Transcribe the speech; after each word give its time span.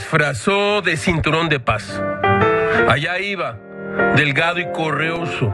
disfrazó 0.00 0.80
de 0.80 0.96
cinturón 0.96 1.50
de 1.50 1.60
paz. 1.60 2.00
Allá 2.88 3.18
iba, 3.18 3.58
delgado 4.16 4.58
y 4.58 4.72
correoso, 4.72 5.52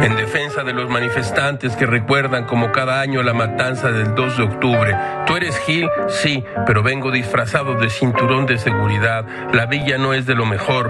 en 0.00 0.14
defensa 0.14 0.62
de 0.62 0.72
los 0.72 0.88
manifestantes 0.88 1.74
que 1.74 1.84
recuerdan 1.84 2.44
como 2.44 2.70
cada 2.70 3.00
año 3.00 3.24
la 3.24 3.34
matanza 3.34 3.90
del 3.90 4.14
2 4.14 4.36
de 4.36 4.42
octubre. 4.44 4.96
¿Tú 5.26 5.34
eres 5.34 5.58
Gil? 5.66 5.90
Sí, 6.10 6.44
pero 6.64 6.84
vengo 6.84 7.10
disfrazado 7.10 7.74
de 7.74 7.90
cinturón 7.90 8.46
de 8.46 8.58
seguridad. 8.58 9.24
La 9.52 9.66
villa 9.66 9.98
no 9.98 10.14
es 10.14 10.26
de 10.26 10.36
lo 10.36 10.46
mejor, 10.46 10.88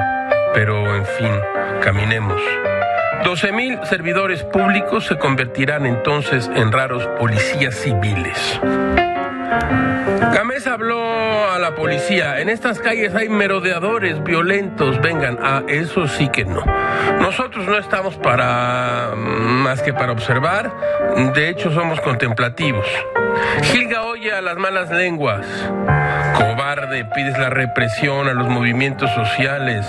pero 0.52 0.95
en 0.95 1.06
fin, 1.06 1.32
caminemos. 1.82 2.43
12.000 3.25 3.86
servidores 3.86 4.45
públicos 4.45 5.06
se 5.06 5.16
convertirán 5.16 5.86
entonces 5.86 6.50
en 6.54 6.72
raros 6.72 7.06
policías 7.18 7.75
civiles. 7.75 8.61
Gámez 10.33 10.66
habló 10.66 11.51
a 11.51 11.59
la 11.59 11.75
policía. 11.75 12.41
En 12.41 12.48
estas 12.48 12.79
calles 12.79 13.15
hay 13.15 13.29
merodeadores 13.29 14.23
violentos. 14.23 15.01
Vengan, 15.01 15.39
a 15.43 15.62
eso 15.69 16.06
sí 16.06 16.29
que 16.29 16.45
no. 16.45 16.65
Nosotros 17.20 17.66
no 17.66 17.79
estamos 17.79 18.16
para 18.16 19.12
más 19.16 19.83
que 19.83 19.92
para 19.92 20.12
observar. 20.12 20.70
De 21.34 21.48
hecho, 21.48 21.70
somos 21.73 22.01
contemplativos. 22.01 22.87
Gilga 23.62 24.03
oye 24.03 24.33
a 24.33 24.41
las 24.41 24.56
malas 24.56 24.91
lenguas. 24.91 25.47
Cobarde, 26.37 27.05
pides 27.06 27.39
la 27.39 27.51
represión 27.51 28.28
a 28.28 28.34
los 28.34 28.48
movimientos 28.48 29.11
sociales. 29.12 29.87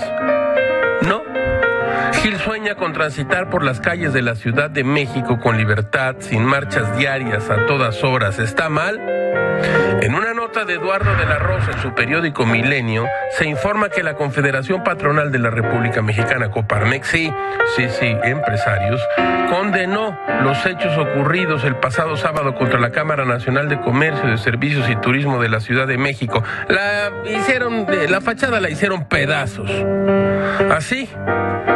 Gil 2.22 2.38
sueña 2.38 2.74
con 2.74 2.92
transitar 2.92 3.48
por 3.48 3.64
las 3.64 3.80
calles 3.80 4.12
de 4.12 4.20
la 4.20 4.34
Ciudad 4.34 4.68
de 4.68 4.84
México 4.84 5.40
con 5.40 5.56
libertad, 5.56 6.16
sin 6.18 6.44
marchas 6.44 6.98
diarias 6.98 7.48
a 7.48 7.64
todas 7.64 8.04
horas. 8.04 8.38
¿Está 8.38 8.68
mal? 8.68 9.00
En 10.02 10.14
una 10.14 10.29
de 10.50 10.74
Eduardo 10.74 11.14
de 11.14 11.26
la 11.26 11.38
Rosa 11.38 11.70
en 11.70 11.80
su 11.80 11.94
periódico 11.94 12.44
Milenio, 12.44 13.06
se 13.38 13.46
informa 13.46 13.88
que 13.88 14.02
la 14.02 14.14
Confederación 14.14 14.82
Patronal 14.82 15.30
de 15.30 15.38
la 15.38 15.48
República 15.48 16.02
Mexicana, 16.02 16.50
Coparmex, 16.50 17.06
sí, 17.06 17.32
sí, 17.76 17.86
sí, 17.88 18.16
empresarios, 18.24 19.00
condenó 19.48 20.18
los 20.42 20.66
hechos 20.66 20.98
ocurridos 20.98 21.62
el 21.62 21.76
pasado 21.76 22.16
sábado 22.16 22.56
contra 22.56 22.80
la 22.80 22.90
Cámara 22.90 23.24
Nacional 23.24 23.68
de 23.68 23.80
Comercio, 23.80 24.28
de 24.28 24.38
Servicios 24.38 24.90
y 24.90 24.96
Turismo 24.96 25.40
de 25.40 25.50
la 25.50 25.60
Ciudad 25.60 25.86
de 25.86 25.98
México. 25.98 26.42
La 26.68 27.12
hicieron, 27.24 27.86
la 28.08 28.20
fachada 28.20 28.60
la 28.60 28.70
hicieron 28.70 29.04
pedazos. 29.04 29.70
Así 30.68 31.08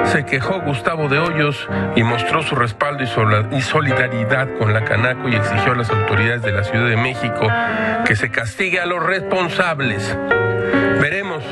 se 0.04 0.24
quejó 0.24 0.60
Gustavo 0.60 1.08
de 1.08 1.20
Hoyos 1.20 1.68
y 1.94 2.02
mostró 2.02 2.42
su 2.42 2.56
respaldo 2.56 3.04
y 3.52 3.60
solidaridad 3.62 4.48
con 4.58 4.74
la 4.74 4.84
Canaco 4.84 5.28
y 5.28 5.36
exigió 5.36 5.72
a 5.72 5.76
las 5.76 5.90
autoridades 5.90 6.42
de 6.42 6.52
la 6.52 6.64
Ciudad 6.64 6.88
de 6.88 6.96
México 6.96 7.48
que 8.04 8.16
se 8.16 8.30
castigue 8.30 8.63
a 8.72 8.86
los 8.86 9.02
responsables. 9.02 10.16
Veremos, 10.98 11.44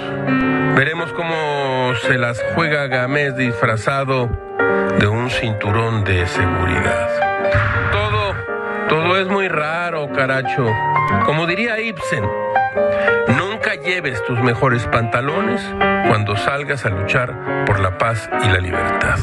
veremos 0.75 1.13
cómo 1.13 1.93
se 2.07 2.17
las 2.17 2.43
juega 2.55 2.87
Gamés 2.87 3.37
disfrazado 3.37 4.31
de 4.99 5.07
un 5.07 5.29
cinturón 5.29 6.05
de 6.05 6.27
seguridad. 6.27 7.11
Todo, 7.93 8.35
todo 8.89 9.21
es 9.21 9.29
muy 9.29 9.47
raro, 9.49 10.11
caracho. 10.13 10.65
Como 11.27 11.47
diría 11.47 11.79
Ibsen, 11.81 12.25
nunca 13.37 13.75
lleves 13.75 14.25
tus 14.25 14.41
mejores 14.41 14.87
pantalones 14.87 15.63
cuando 16.09 16.35
salgas 16.37 16.87
a 16.87 16.89
luchar 16.89 17.65
por 17.67 17.79
la 17.79 17.99
paz 17.99 18.31
y 18.43 18.49
la 18.49 18.59
libertad. 18.59 19.19